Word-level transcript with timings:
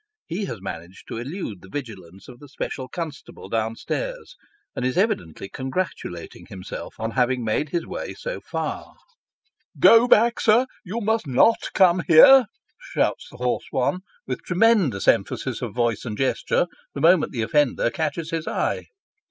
He 0.25 0.45
has 0.45 0.59
managed 0.59 1.07
to 1.09 1.19
elude 1.19 1.61
the 1.61 1.69
vigilance 1.69 2.27
of 2.27 2.39
the 2.39 2.49
special 2.49 2.87
constable 2.87 3.49
down 3.49 3.75
stairs, 3.75 4.35
and 4.75 4.83
is 4.83 4.97
evidently 4.97 5.47
congratulating 5.47 6.47
himself 6.47 6.95
on 6.97 7.11
having 7.11 7.43
made 7.43 7.69
his 7.69 7.85
way 7.85 8.15
so 8.15 8.41
far. 8.41 8.95
"Go 9.79 10.07
back, 10.07 10.39
sir 10.39 10.65
you 10.83 11.01
must 11.01 11.27
not 11.27 11.69
come 11.75 12.01
here," 12.07 12.47
shouts 12.81 13.27
the 13.29 13.37
hoarse. 13.37 13.67
one, 13.69 13.99
with 14.25 14.41
tremendous 14.41 15.07
emphasis 15.07 15.61
of 15.61 15.75
voice 15.75 16.03
and 16.03 16.17
gesture, 16.17 16.65
the 16.95 16.99
moment 17.01 17.31
the 17.31 17.43
offender 17.43 17.91
catches 17.91 18.31
his 18.31 18.47
eye. 18.47 18.87